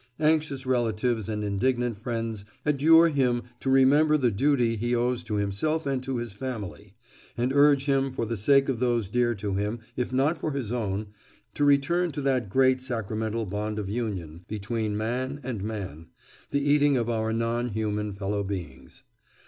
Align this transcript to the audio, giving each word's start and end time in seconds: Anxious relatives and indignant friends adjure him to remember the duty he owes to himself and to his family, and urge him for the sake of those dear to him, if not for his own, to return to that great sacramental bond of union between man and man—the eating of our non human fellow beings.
Anxious 0.19 0.65
relatives 0.65 1.29
and 1.29 1.43
indignant 1.43 1.95
friends 1.95 2.43
adjure 2.65 3.09
him 3.09 3.43
to 3.59 3.69
remember 3.69 4.17
the 4.17 4.31
duty 4.31 4.75
he 4.75 4.95
owes 4.95 5.23
to 5.25 5.35
himself 5.35 5.85
and 5.85 6.01
to 6.01 6.17
his 6.17 6.33
family, 6.33 6.95
and 7.37 7.53
urge 7.53 7.85
him 7.85 8.09
for 8.09 8.25
the 8.25 8.35
sake 8.35 8.67
of 8.67 8.79
those 8.79 9.09
dear 9.09 9.35
to 9.35 9.53
him, 9.53 9.77
if 9.95 10.11
not 10.11 10.39
for 10.39 10.53
his 10.53 10.71
own, 10.71 11.09
to 11.53 11.63
return 11.63 12.11
to 12.13 12.21
that 12.21 12.49
great 12.49 12.81
sacramental 12.81 13.45
bond 13.45 13.77
of 13.77 13.89
union 13.91 14.43
between 14.47 14.97
man 14.97 15.39
and 15.43 15.63
man—the 15.63 16.59
eating 16.59 16.97
of 16.97 17.07
our 17.07 17.31
non 17.31 17.67
human 17.69 18.11
fellow 18.11 18.43
beings. 18.43 19.03